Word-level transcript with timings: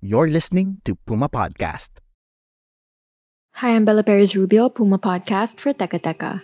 You're 0.00 0.32
listening 0.32 0.80
to 0.86 0.96
Puma 1.04 1.28
Podcast. 1.28 2.00
Hi, 3.60 3.76
I'm 3.76 3.84
Bella 3.84 4.02
Perez 4.02 4.34
Rubio, 4.34 4.70
Puma 4.70 4.98
Podcast 4.98 5.60
for 5.60 5.74
Teka 5.74 6.00
Teka. 6.00 6.40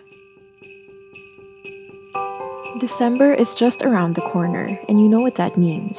December 2.80 3.32
is 3.32 3.54
just 3.54 3.80
around 3.80 4.12
the 4.12 4.28
corner, 4.28 4.68
and 4.90 5.00
you 5.00 5.08
know 5.08 5.22
what 5.24 5.40
that 5.40 5.56
means 5.56 5.96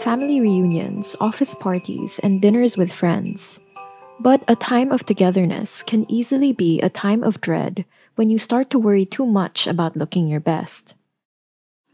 family 0.00 0.40
reunions, 0.40 1.14
office 1.20 1.52
parties, 1.52 2.18
and 2.24 2.40
dinners 2.40 2.78
with 2.78 2.90
friends. 2.90 3.60
But 4.18 4.40
a 4.48 4.56
time 4.56 4.90
of 4.90 5.04
togetherness 5.04 5.82
can 5.82 6.10
easily 6.10 6.56
be 6.56 6.80
a 6.80 6.88
time 6.88 7.22
of 7.22 7.42
dread 7.44 7.84
when 8.16 8.30
you 8.30 8.38
start 8.38 8.70
to 8.70 8.78
worry 8.78 9.04
too 9.04 9.26
much 9.26 9.66
about 9.66 9.94
looking 9.94 10.26
your 10.26 10.40
best. 10.40 10.94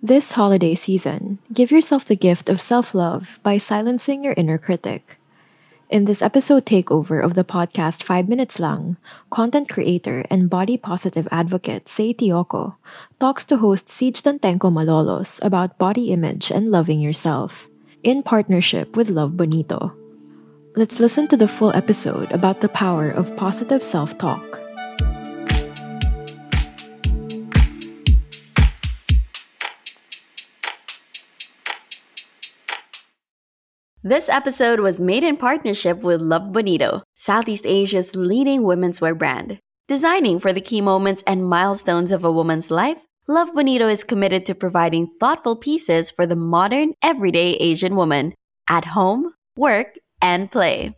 This 0.03 0.33
holiday 0.33 0.75
season, 0.75 1.41
give 1.53 1.71
yourself 1.71 2.07
the 2.07 2.17
gift 2.17 2.49
of 2.49 2.63
self 2.63 2.95
love 2.95 3.39
by 3.43 3.59
silencing 3.59 4.25
your 4.25 4.33
inner 4.33 4.57
critic. 4.57 5.21
In 5.91 6.07
this 6.07 6.23
episode 6.23 6.65
takeover 6.65 7.23
of 7.23 7.35
the 7.35 7.45
podcast 7.45 8.03
5 8.03 8.27
Minutes 8.27 8.59
Lang, 8.59 8.97
content 9.29 9.69
creator 9.69 10.25
and 10.31 10.49
body 10.49 10.79
positive 10.79 11.29
advocate 11.31 11.87
Say 11.87 12.15
Tioco 12.15 12.77
talks 13.21 13.45
to 13.45 13.59
host 13.59 13.89
Ceej 13.89 14.25
Tantengco 14.25 14.73
Malolos 14.73 15.39
about 15.45 15.77
body 15.77 16.13
image 16.13 16.51
and 16.51 16.71
loving 16.71 17.01
yourself, 17.01 17.69
in 18.03 18.23
partnership 18.23 18.97
with 18.97 19.11
Love 19.11 19.37
Bonito. 19.37 19.93
Let's 20.77 20.99
listen 20.99 21.29
to 21.29 21.37
the 21.37 21.49
full 21.49 21.77
episode 21.77 22.33
about 22.33 22.63
the 22.63 22.73
power 22.73 23.11
of 23.11 23.37
positive 23.37 23.85
self 23.85 24.17
talk. 24.17 24.70
This 34.01 34.33
episode 34.33 34.81
was 34.81 34.97
made 34.97 35.21
in 35.21 35.37
partnership 35.37 36.01
with 36.01 36.25
Love 36.25 36.57
Bonito, 36.57 37.05
Southeast 37.13 37.69
Asia's 37.69 38.17
leading 38.17 38.65
women's 38.65 38.99
wear 38.99 39.15
brand. 39.15 39.61
Designing 39.89 40.41
for 40.41 40.55
the 40.55 40.65
key 40.65 40.81
moments 40.81 41.23
and 41.29 41.45
milestones 41.45 42.09
of 42.09 42.25
a 42.25 42.33
woman's 42.33 42.71
life, 42.71 43.05
Love 43.29 43.53
Bonito 43.53 43.93
is 43.93 44.01
committed 44.03 44.47
to 44.47 44.55
providing 44.57 45.13
thoughtful 45.21 45.55
pieces 45.55 46.11
for 46.11 46.25
the 46.25 46.35
modern, 46.35 46.97
everyday 47.05 47.61
Asian 47.61 47.95
woman 47.95 48.33
at 48.73 48.97
home, 48.97 49.37
work, 49.61 49.93
and 50.23 50.51
play. 50.51 50.97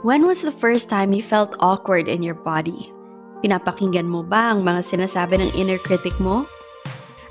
When 0.00 0.24
was 0.24 0.40
the 0.40 0.56
first 0.56 0.88
time 0.88 1.12
you 1.12 1.20
felt 1.20 1.54
awkward 1.60 2.08
in 2.08 2.24
your 2.24 2.40
body? 2.40 2.88
Pinapakinggan 3.44 4.08
mo 4.08 4.24
ba 4.24 4.56
ang 4.56 4.64
mga 4.64 4.80
sinasabi 4.88 5.36
ng 5.36 5.52
inner 5.52 5.76
critic 5.76 6.16
mo? 6.16 6.48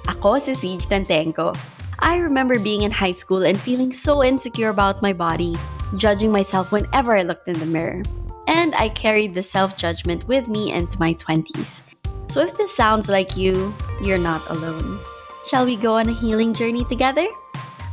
Ako 0.05 0.37
si 0.37 0.53
Ceej 0.53 0.85
Tantengco. 0.85 1.72
I 1.99 2.17
remember 2.17 2.59
being 2.59 2.83
in 2.83 2.91
high 2.91 3.11
school 3.11 3.43
and 3.43 3.59
feeling 3.59 3.93
so 3.93 4.23
insecure 4.23 4.69
about 4.69 5.01
my 5.01 5.13
body, 5.13 5.55
judging 5.97 6.31
myself 6.31 6.71
whenever 6.71 7.17
I 7.17 7.23
looked 7.23 7.47
in 7.47 7.59
the 7.59 7.65
mirror. 7.65 8.03
And 8.47 8.75
I 8.75 8.89
carried 8.89 9.33
the 9.33 9.43
self 9.43 9.77
judgment 9.77 10.27
with 10.27 10.47
me 10.47 10.71
into 10.71 10.99
my 10.99 11.13
20s. 11.15 11.81
So 12.29 12.41
if 12.41 12.57
this 12.57 12.75
sounds 12.75 13.09
like 13.09 13.37
you, 13.37 13.73
you're 14.01 14.17
not 14.17 14.47
alone. 14.49 14.99
Shall 15.47 15.65
we 15.65 15.75
go 15.75 15.97
on 15.97 16.09
a 16.09 16.13
healing 16.13 16.53
journey 16.53 16.83
together? 16.85 17.27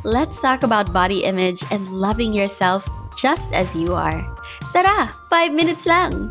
Let's 0.03 0.41
talk 0.41 0.63
about 0.63 0.93
body 0.93 1.25
image 1.25 1.63
and 1.71 1.89
loving 1.91 2.33
yourself 2.33 2.89
just 3.17 3.53
as 3.53 3.75
you 3.77 3.95
are. 3.95 4.25
Tara, 4.73 5.13
5 5.29 5.53
minutes 5.53 5.87
lang! 5.87 6.31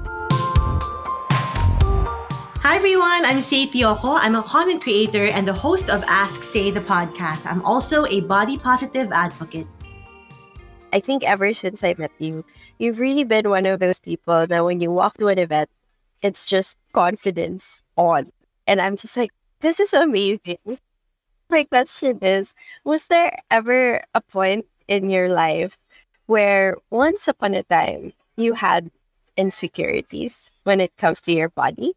Hi 2.62 2.76
everyone, 2.76 3.24
I'm 3.24 3.40
Say 3.40 3.68
Tioco. 3.68 4.20
I'm 4.20 4.36
a 4.36 4.44
content 4.44 4.82
creator 4.82 5.24
and 5.32 5.48
the 5.48 5.54
host 5.54 5.90
of 5.90 6.04
Ask 6.08 6.44
Say 6.44 6.72
the 6.72 6.82
podcast. 6.82 7.48
I'm 7.50 7.62
also 7.64 8.06
a 8.06 8.20
body 8.20 8.58
positive 8.58 9.14
advocate. 9.14 9.66
I 10.92 11.00
think 11.00 11.24
ever 11.24 11.54
since 11.54 11.86
I 11.86 11.96
met 11.98 12.12
you, 12.20 12.44
you've 12.78 13.00
really 13.00 13.24
been 13.24 13.50
one 13.50 13.66
of 13.66 13.80
those 13.80 13.98
people 13.98 14.46
that 14.46 14.66
when 14.66 14.82
you 14.82 14.92
walk 14.92 15.16
to 15.18 15.28
an 15.28 15.40
event, 15.40 15.70
it's 16.22 16.46
just 16.46 16.78
confidence 16.92 17.82
on. 17.96 18.34
And 18.68 18.82
I'm 18.82 18.98
just 18.98 19.16
like, 19.16 19.32
this 19.62 19.80
is 19.80 19.94
amazing. 19.94 20.60
My 21.50 21.64
question 21.64 22.20
is 22.22 22.54
Was 22.84 23.08
there 23.08 23.40
ever 23.50 24.04
a 24.14 24.20
point 24.20 24.66
in 24.86 25.10
your 25.10 25.30
life 25.30 25.78
where 26.26 26.76
once 26.92 27.26
upon 27.30 27.56
a 27.56 27.64
time 27.64 28.12
you 28.36 28.54
had 28.54 28.92
insecurities 29.38 30.52
when 30.66 30.82
it 30.82 30.92
comes 30.98 31.22
to 31.22 31.32
your 31.32 31.48
body? 31.48 31.94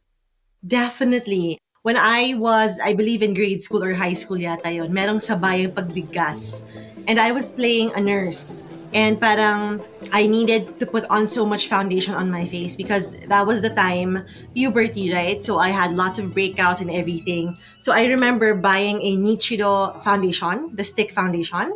Definitely. 0.64 1.58
When 1.82 1.96
I 1.96 2.34
was, 2.38 2.78
I 2.78 2.94
believe 2.94 3.22
in 3.22 3.34
grade 3.34 3.60
school 3.60 3.82
or 3.82 3.94
high 3.94 4.14
school 4.14 4.38
yata 4.38 4.70
yon, 4.70 4.94
merong 4.94 5.18
sabayang 5.18 5.74
pagbigkas. 5.74 6.62
And 7.10 7.18
I 7.18 7.32
was 7.32 7.50
playing 7.50 7.90
a 7.96 8.00
nurse. 8.00 8.78
And 8.94 9.18
parang 9.18 9.80
I 10.12 10.28
needed 10.28 10.78
to 10.78 10.86
put 10.86 11.08
on 11.08 11.26
so 11.26 11.46
much 11.46 11.66
foundation 11.66 12.14
on 12.14 12.30
my 12.30 12.44
face 12.44 12.76
because 12.76 13.16
that 13.26 13.46
was 13.48 13.62
the 13.62 13.70
time 13.72 14.22
puberty, 14.54 15.10
right? 15.10 15.42
So 15.42 15.56
I 15.58 15.70
had 15.72 15.96
lots 15.96 16.20
of 16.20 16.30
breakouts 16.36 16.84
and 16.84 16.90
everything. 16.92 17.56
So 17.80 17.90
I 17.90 18.04
remember 18.06 18.54
buying 18.54 19.00
a 19.00 19.16
Nichido 19.16 19.96
foundation, 20.04 20.76
the 20.76 20.84
stick 20.84 21.10
foundation. 21.10 21.72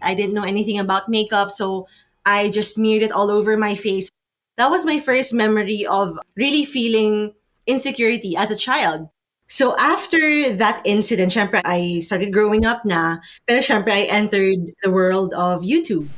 I 0.00 0.14
didn't 0.16 0.34
know 0.34 0.48
anything 0.48 0.80
about 0.80 1.08
makeup, 1.08 1.52
so 1.52 1.86
I 2.24 2.48
just 2.48 2.74
smeared 2.74 3.04
it 3.04 3.12
all 3.12 3.30
over 3.30 3.56
my 3.56 3.76
face. 3.76 4.08
That 4.56 4.70
was 4.70 4.84
my 4.88 4.98
first 4.98 5.34
memory 5.34 5.84
of 5.84 6.18
really 6.34 6.64
feeling 6.64 7.34
insecurity 7.66 8.36
as 8.36 8.50
a 8.50 8.56
child. 8.56 9.08
So 9.46 9.76
after 9.76 10.18
that 10.56 10.80
incident, 10.84 11.32
syempre, 11.32 11.60
I 11.64 12.00
started 12.00 12.32
growing 12.32 12.64
up 12.64 12.84
na, 12.84 13.20
pero 13.46 13.60
syempre, 13.60 13.92
I 13.92 14.08
entered 14.08 14.72
the 14.82 14.90
world 14.90 15.34
of 15.36 15.60
YouTube. 15.62 16.08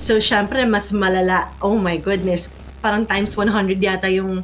So 0.00 0.18
syempre, 0.18 0.64
mas 0.68 0.90
malala. 0.90 1.52
Oh 1.60 1.76
my 1.76 1.96
goodness. 2.00 2.48
Parang 2.82 3.06
times 3.06 3.36
100 3.36 3.78
yata 3.78 4.08
yung 4.10 4.42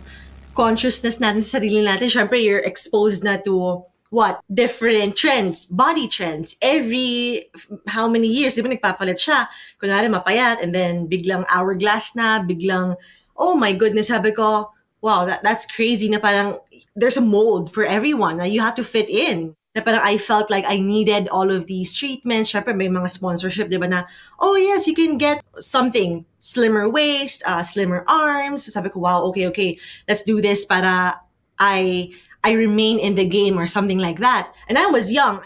consciousness 0.55 1.19
natin 1.19 1.43
sa 1.43 1.59
sarili 1.59 1.83
natin. 1.83 2.13
Syempre, 2.13 2.39
you're 2.39 2.63
exposed 2.63 3.25
na 3.25 3.41
to 3.43 3.83
what? 4.11 4.41
Different 4.53 5.17
trends, 5.17 5.67
body 5.67 6.09
trends. 6.09 6.57
Every 6.61 7.49
how 7.89 8.09
many 8.09 8.29
years, 8.29 8.55
di 8.57 8.63
ba 8.63 8.71
nagpapalit 8.71 9.19
siya? 9.21 9.49
Kunwari 9.81 10.09
mapayat, 10.09 10.63
and 10.63 10.75
then 10.75 11.09
biglang 11.09 11.45
hourglass 11.49 12.15
na, 12.17 12.45
biglang, 12.45 12.97
oh 13.37 13.57
my 13.57 13.73
goodness, 13.73 14.09
sabi 14.13 14.33
ko, 14.33 14.71
wow, 15.01 15.25
that, 15.25 15.43
that's 15.43 15.67
crazy 15.67 16.09
na 16.09 16.19
parang 16.19 16.59
there's 16.97 17.17
a 17.17 17.25
mold 17.25 17.73
for 17.73 17.85
everyone 17.85 18.39
na 18.39 18.45
you 18.45 18.61
have 18.61 18.75
to 18.75 18.85
fit 18.85 19.09
in. 19.09 19.55
Na 19.75 19.83
parang 19.83 20.01
I 20.03 20.19
felt 20.19 20.51
like 20.51 20.65
I 20.67 20.81
needed 20.81 21.29
all 21.29 21.51
of 21.51 21.67
these 21.67 21.95
treatments. 21.95 22.53
Syempre 22.53 22.75
may 22.75 22.89
mga 22.89 23.11
sponsorship, 23.11 23.71
di 23.71 23.77
ba 23.77 23.87
na, 23.87 24.05
oh 24.41 24.57
yes, 24.57 24.87
you 24.87 24.95
can 24.95 25.19
get 25.19 25.45
something. 25.61 26.25
Slimmer 26.41 26.89
waist, 26.89 27.43
uh, 27.47 27.63
slimmer 27.63 28.05
arms. 28.09 28.65
So 28.65 28.71
sabi 28.71 28.91
ko, 28.91 29.01
wow, 29.01 29.23
okay, 29.31 29.47
okay. 29.49 29.79
Let's 30.09 30.23
do 30.23 30.41
this 30.41 30.65
para 30.65 31.21
I 31.59 32.11
I 32.43 32.53
remain 32.53 32.99
in 32.99 33.15
the 33.15 33.27
game 33.27 33.59
or 33.59 33.67
something 33.67 33.99
like 33.99 34.19
that. 34.19 34.51
And 34.69 34.79
I 34.79 34.87
was 34.87 35.12
young. 35.12 35.43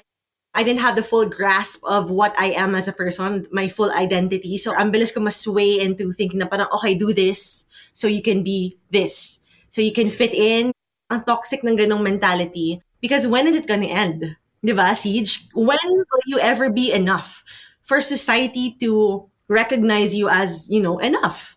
I 0.54 0.62
didn't 0.62 0.84
have 0.84 0.96
the 0.96 1.02
full 1.02 1.24
grasp 1.28 1.80
of 1.82 2.10
what 2.10 2.36
I 2.38 2.52
am 2.52 2.74
as 2.74 2.86
a 2.86 2.92
person, 2.92 3.48
my 3.50 3.68
full 3.68 3.90
identity. 3.90 4.58
So, 4.58 4.76
ang 4.76 4.92
bilis 4.92 5.08
ko 5.08 5.24
masway 5.24 5.80
into 5.80 6.12
thinking 6.12 6.44
na 6.44 6.46
parang, 6.46 6.68
okay, 6.76 6.94
do 6.94 7.12
this 7.16 7.64
so 7.96 8.06
you 8.06 8.20
can 8.20 8.44
be 8.44 8.76
this. 8.92 9.40
So 9.72 9.80
you 9.80 9.92
can 9.92 10.12
fit 10.12 10.36
in. 10.36 10.70
Ang 11.10 11.24
toxic 11.24 11.64
ng 11.64 11.76
ganong 11.76 12.04
mentality. 12.04 12.80
Because 13.00 13.26
when 13.26 13.48
is 13.48 13.56
it 13.56 13.66
gonna 13.66 13.88
end? 13.88 14.36
Diba, 14.62 14.94
Ceej? 14.94 15.48
When 15.56 15.82
will 15.82 16.26
you 16.28 16.38
ever 16.38 16.70
be 16.70 16.92
enough 16.92 17.42
for 17.82 18.00
society 18.00 18.76
to 18.78 19.26
recognize 19.48 20.14
you 20.14 20.28
as, 20.28 20.70
you 20.70 20.78
know, 20.78 21.00
enough? 21.00 21.56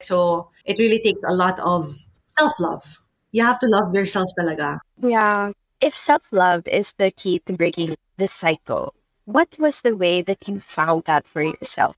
So 0.00 0.48
it 0.64 0.78
really 0.78 1.00
takes 1.02 1.24
a 1.26 1.34
lot 1.34 1.58
of 1.58 1.90
self-love. 2.26 3.02
You 3.32 3.42
have 3.42 3.58
to 3.58 3.66
love 3.66 3.92
yourself 3.92 4.30
talaga. 4.38 4.78
Yeah. 5.02 5.52
If 5.80 5.96
self 5.96 6.30
love 6.30 6.68
is 6.68 6.94
the 6.96 7.10
key 7.10 7.40
to 7.44 7.52
breaking 7.52 7.96
this 8.16 8.32
cycle, 8.32 8.94
what 9.24 9.56
was 9.58 9.82
the 9.82 9.96
way 9.96 10.22
that 10.22 10.46
you 10.46 10.60
found 10.60 11.04
that 11.04 11.26
for 11.26 11.42
yourself? 11.42 11.96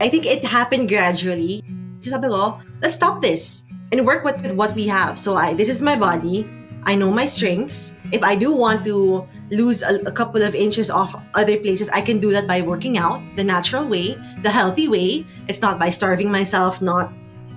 I 0.00 0.10
think 0.10 0.26
it 0.26 0.44
happened 0.44 0.90
gradually. 0.90 1.64
Sabi 2.04 2.28
ko, 2.28 2.60
let's 2.84 2.94
stop 2.94 3.24
this 3.24 3.65
and 3.92 4.06
work 4.06 4.24
with, 4.24 4.40
what 4.52 4.74
we 4.74 4.86
have. 4.86 5.18
So 5.18 5.36
I, 5.36 5.54
this 5.54 5.68
is 5.68 5.82
my 5.82 5.96
body. 5.96 6.48
I 6.84 6.94
know 6.94 7.10
my 7.10 7.26
strengths. 7.26 7.94
If 8.12 8.22
I 8.22 8.36
do 8.36 8.52
want 8.54 8.84
to 8.84 9.26
lose 9.50 9.82
a, 9.82 9.98
a, 10.06 10.12
couple 10.12 10.42
of 10.42 10.54
inches 10.54 10.90
off 10.90 11.14
other 11.34 11.56
places, 11.58 11.88
I 11.90 12.00
can 12.00 12.20
do 12.20 12.30
that 12.30 12.46
by 12.46 12.62
working 12.62 12.96
out 12.96 13.20
the 13.34 13.42
natural 13.42 13.88
way, 13.88 14.14
the 14.42 14.50
healthy 14.50 14.86
way. 14.86 15.26
It's 15.48 15.60
not 15.60 15.78
by 15.78 15.90
starving 15.90 16.30
myself, 16.30 16.80
not 16.80 17.12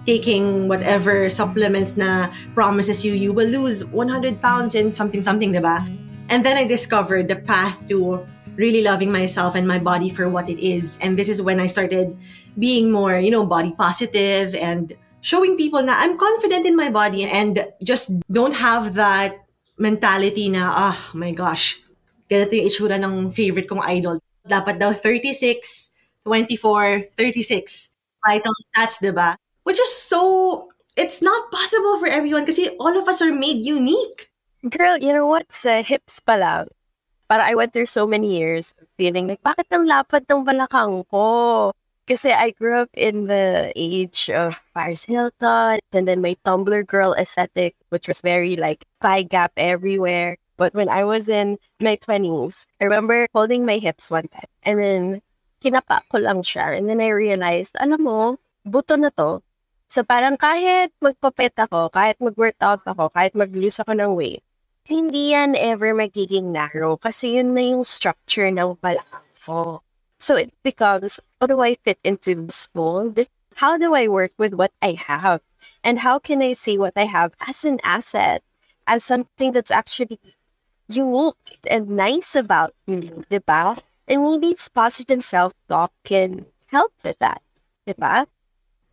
taking 0.06 0.68
whatever 0.68 1.30
supplements 1.30 1.98
na 1.98 2.34
promises 2.56 3.06
you 3.06 3.14
you 3.14 3.34
will 3.34 3.48
lose 3.50 3.86
100 3.86 4.42
pounds 4.42 4.74
in 4.74 4.94
something 4.94 5.22
something, 5.22 5.54
diba? 5.54 5.86
And 6.30 6.46
then 6.46 6.58
I 6.58 6.66
discovered 6.66 7.28
the 7.28 7.38
path 7.38 7.86
to 7.90 8.26
really 8.56 8.82
loving 8.82 9.12
myself 9.12 9.56
and 9.56 9.68
my 9.68 9.78
body 9.78 10.10
for 10.10 10.30
what 10.30 10.50
it 10.50 10.58
is. 10.58 10.98
And 11.02 11.18
this 11.18 11.30
is 11.30 11.42
when 11.42 11.60
I 11.60 11.68
started 11.68 12.18
being 12.58 12.92
more, 12.92 13.18
you 13.18 13.32
know, 13.32 13.46
body 13.46 13.74
positive 13.78 14.54
and 14.56 14.94
showing 15.22 15.58
people 15.58 15.84
na 15.84 15.96
I'm 15.98 16.18
confident 16.18 16.66
in 16.66 16.76
my 16.76 16.90
body 16.90 17.26
and 17.26 17.60
just 17.84 18.12
don't 18.32 18.56
have 18.56 18.96
that 18.96 19.36
mentality 19.80 20.50
na, 20.50 20.92
ah, 20.92 20.98
oh 20.98 21.18
my 21.18 21.32
gosh, 21.32 21.80
ganito 22.30 22.54
yung 22.56 22.68
itsura 22.68 22.98
ng 23.00 23.32
favorite 23.32 23.68
kong 23.68 23.84
idol. 23.88 24.20
Dapat 24.44 24.80
daw 24.80 24.92
36, 24.92 25.96
24, 26.28 27.16
36 27.16 27.92
vital 28.20 28.56
stats, 28.68 29.00
di 29.00 29.12
ba? 29.16 29.40
Which 29.64 29.80
is 29.80 29.92
so, 29.92 30.68
it's 31.00 31.24
not 31.24 31.52
possible 31.52 32.00
for 32.00 32.12
everyone 32.12 32.44
kasi 32.44 32.76
all 32.80 32.96
of 32.96 33.08
us 33.08 33.24
are 33.24 33.32
made 33.32 33.64
unique. 33.64 34.28
Girl, 34.68 35.00
you 35.00 35.16
know 35.16 35.28
what? 35.28 35.48
Sa 35.56 35.80
hips 35.80 36.20
pa 36.20 36.68
para 37.30 37.46
I 37.46 37.54
went 37.54 37.72
through 37.72 37.88
so 37.88 38.10
many 38.10 38.42
years 38.42 38.74
feeling 38.98 39.30
like, 39.30 39.46
bakit 39.46 39.70
ang 39.72 39.86
lapad 39.86 40.26
ng 40.26 40.44
balakang 40.44 41.06
ko? 41.08 41.72
Kasi 42.10 42.34
I 42.34 42.58
grew 42.58 42.74
up 42.74 42.90
in 42.98 43.30
the 43.30 43.70
age 43.78 44.34
of 44.34 44.58
Paris 44.74 45.06
Hilton 45.06 45.78
and 45.94 46.10
then 46.10 46.26
my 46.26 46.34
Tumblr 46.42 46.82
girl 46.90 47.14
aesthetic, 47.14 47.78
which 47.94 48.10
was 48.10 48.26
very 48.26 48.58
like 48.58 48.82
thigh 48.98 49.22
gap 49.22 49.54
everywhere. 49.62 50.42
But 50.58 50.74
when 50.74 50.90
I 50.90 51.06
was 51.06 51.30
in 51.30 51.62
my 51.78 52.02
20s, 52.02 52.66
I 52.82 52.90
remember 52.90 53.30
holding 53.30 53.62
my 53.62 53.78
hips 53.78 54.10
one 54.10 54.26
time 54.34 54.50
and 54.66 54.82
then 54.82 55.04
kinapa 55.62 56.02
ko 56.10 56.18
lang 56.18 56.42
siya. 56.42 56.74
And 56.74 56.90
then 56.90 56.98
I 56.98 57.14
realized, 57.14 57.78
alam 57.78 58.02
mo, 58.02 58.42
buto 58.66 58.98
na 58.98 59.14
to. 59.14 59.46
So 59.86 60.02
parang 60.02 60.42
kahit 60.42 60.90
magpapet 61.06 61.62
ako, 61.62 61.94
kahit 61.94 62.18
mag-workout 62.18 62.90
ako, 62.90 63.14
kahit 63.14 63.38
mag-lose 63.38 63.78
ako 63.78 63.94
ng 63.94 64.18
weight, 64.18 64.42
hindi 64.90 65.38
yan 65.38 65.54
ever 65.54 65.94
magiging 65.94 66.50
narrow 66.50 66.98
kasi 66.98 67.38
yun 67.38 67.54
na 67.54 67.62
yung 67.62 67.86
structure 67.86 68.50
ng 68.50 68.82
balakang 68.82 69.30
ko. 69.46 69.86
So 70.20 70.36
it 70.36 70.52
becomes, 70.64 71.20
how 71.40 71.48
do 71.48 71.62
I 71.62 71.76
fit 71.76 72.00
into 72.04 72.36
this 72.36 72.68
mold? 72.76 73.20
How 73.56 73.78
do 73.78 73.96
I 73.96 74.08
work 74.08 74.32
with 74.38 74.54
what 74.54 74.72
I 74.82 75.00
have? 75.00 75.42
And 75.84 76.00
how 76.00 76.20
can 76.20 76.42
I 76.44 76.54
see 76.54 76.78
what 76.78 76.94
I 76.96 77.06
have 77.06 77.34
as 77.48 77.64
an 77.64 77.80
asset, 77.84 78.44
as 78.86 79.04
something 79.04 79.54
that's 79.54 79.72
actually 79.72 80.20
unique 80.92 81.60
and 81.68 81.90
nice 81.96 82.36
about 82.36 82.76
me, 82.86 83.10
diba? 83.32 83.80
And 84.08 84.24
maybe 84.24 84.48
it's 84.48 84.68
positive 84.68 85.24
self-talk 85.24 85.94
can 86.04 86.48
help 86.68 86.92
with 87.04 87.20
that, 87.20 87.42
diba? 87.88 88.28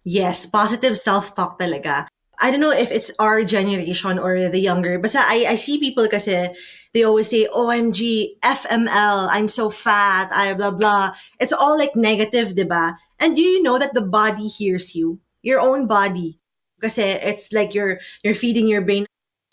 Yes, 0.05 0.47
positive 0.47 0.97
self-talk 0.97 1.59
talaga. 1.59 2.07
I 2.39 2.51
don't 2.51 2.61
know 2.61 2.73
if 2.73 2.91
it's 2.91 3.11
our 3.19 3.45
generation 3.45 4.19
or 4.19 4.49
the 4.49 4.61
younger, 4.61 4.99
but 4.99 5.15
I, 5.17 5.47
I 5.49 5.57
see 5.57 5.81
people 5.81 6.07
kasi 6.09 6.53
they 6.93 7.03
always 7.03 7.29
say, 7.29 7.49
OMG, 7.49 8.39
FML, 8.43 9.29
I'm 9.31 9.49
so 9.49 9.71
fat, 9.71 10.29
I 10.33 10.53
blah 10.55 10.73
blah. 10.73 11.15
It's 11.41 11.53
all 11.53 11.79
like 11.79 11.97
negative, 11.97 12.53
diba? 12.53 12.97
And 13.19 13.37
do 13.37 13.41
you 13.41 13.63
know 13.63 13.79
that 13.79 13.95
the 13.95 14.05
body 14.05 14.49
hears 14.49 14.95
you? 14.95 15.21
Your 15.43 15.61
own 15.61 15.87
body. 15.87 16.39
Kasi 16.81 17.03
it's 17.03 17.53
like 17.53 17.73
you're 17.73 18.01
you're 18.21 18.37
feeding 18.37 18.69
your 18.69 18.85
brain. 18.85 19.07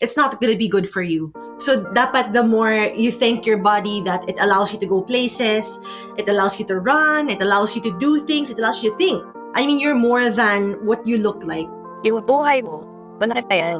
It's 0.03 0.17
not 0.17 0.41
gonna 0.41 0.59
be 0.59 0.67
good 0.67 0.89
for 0.89 1.01
you. 1.01 1.31
So 1.63 1.87
dapat 1.95 2.35
the 2.35 2.43
more 2.43 2.73
you 2.91 3.11
thank 3.11 3.45
your 3.47 3.63
body 3.63 4.03
that 4.03 4.27
it 4.27 4.35
allows 4.43 4.73
you 4.73 4.79
to 4.83 4.89
go 4.89 4.99
places, 4.99 5.79
it 6.19 6.27
allows 6.27 6.59
you 6.59 6.65
to 6.67 6.83
run, 6.83 7.29
it 7.31 7.39
allows 7.39 7.75
you 7.75 7.81
to 7.87 7.95
do 7.99 8.25
things, 8.27 8.51
it 8.51 8.59
allows 8.59 8.83
you 8.83 8.91
to 8.91 8.97
think. 8.97 9.23
I 9.55 9.63
mean, 9.63 9.79
you're 9.79 9.95
more 9.95 10.27
than 10.27 10.83
what 10.83 11.05
you 11.07 11.19
look 11.19 11.45
like. 11.45 11.69
Yung 12.03 12.21
buhay 12.23 12.63
mo, 12.63 12.83
malaki 13.19 13.43
pa 13.47 13.55
yan. 13.55 13.79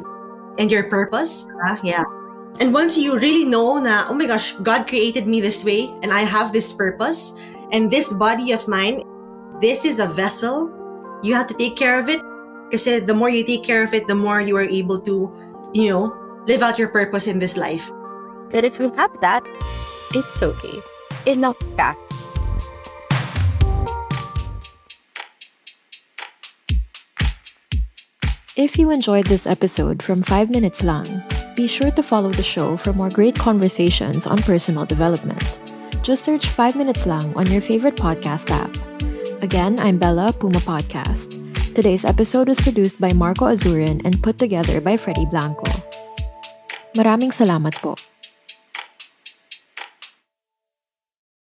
And 0.57 0.71
your 0.71 0.87
purpose, 0.87 1.47
uh, 1.67 1.77
yeah. 1.83 2.07
And 2.61 2.73
once 2.73 2.97
you 2.97 3.17
really 3.17 3.45
know 3.45 3.81
na, 3.81 4.05
oh 4.09 4.13
my 4.13 4.27
gosh, 4.27 4.53
God 4.61 4.87
created 4.87 5.25
me 5.25 5.41
this 5.41 5.65
way 5.65 5.89
and 6.03 6.13
I 6.13 6.21
have 6.21 6.53
this 6.53 6.71
purpose 6.71 7.33
and 7.73 7.89
this 7.89 8.13
body 8.13 8.53
of 8.53 8.67
mine, 8.67 9.01
this 9.59 9.85
is 9.85 9.97
a 9.97 10.07
vessel. 10.07 10.69
You 11.23 11.33
have 11.33 11.47
to 11.47 11.57
take 11.57 11.75
care 11.75 11.97
of 11.97 12.09
it. 12.09 12.21
Because 12.69 12.85
the 13.05 13.13
more 13.13 13.29
you 13.29 13.43
take 13.43 13.63
care 13.63 13.83
of 13.83 13.93
it, 13.93 14.07
the 14.07 14.15
more 14.15 14.41
you 14.41 14.57
are 14.57 14.65
able 14.65 14.99
to, 15.01 15.29
you 15.73 15.89
know, 15.89 16.13
live 16.47 16.61
out 16.61 16.77
your 16.77 16.89
purpose 16.89 17.27
in 17.27 17.39
this 17.39 17.57
life. 17.57 17.89
And 18.53 18.65
if 18.65 18.79
you 18.79 18.93
have 18.93 19.13
that, 19.21 19.45
it's 20.13 20.41
okay. 20.41 20.81
Enough 21.25 21.57
ka. 21.77 21.97
If 28.53 28.77
you 28.77 28.91
enjoyed 28.91 29.25
this 29.25 29.49
episode 29.49 30.03
from 30.03 30.21
5 30.21 30.51
Minutes 30.53 30.83
Lang, 30.83 31.09
be 31.57 31.65
sure 31.65 31.89
to 31.89 32.03
follow 32.05 32.29
the 32.29 32.45
show 32.45 32.77
for 32.77 32.93
more 32.93 33.09
great 33.09 33.33
conversations 33.33 34.27
on 34.29 34.37
personal 34.45 34.85
development. 34.85 35.41
Just 36.05 36.21
search 36.21 36.45
5 36.45 36.75
Minutes 36.75 37.07
Lang 37.07 37.33
on 37.33 37.49
your 37.49 37.65
favorite 37.65 37.97
podcast 37.97 38.53
app. 38.53 38.69
Again, 39.41 39.79
I'm 39.79 39.97
Bella, 39.97 40.37
Puma 40.37 40.61
Podcast. 40.61 41.33
Today's 41.73 42.05
episode 42.05 42.47
was 42.47 42.61
produced 42.61 43.01
by 43.01 43.09
Marco 43.11 43.49
Azurin 43.49 44.05
and 44.05 44.21
put 44.21 44.37
together 44.37 44.77
by 44.77 45.01
Freddie 45.01 45.25
Blanco. 45.25 45.65
Maraming 46.93 47.33
salamat 47.33 47.73
po. 47.81 47.97